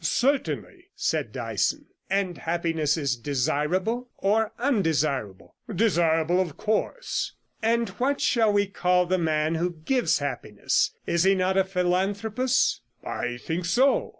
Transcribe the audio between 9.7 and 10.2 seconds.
gives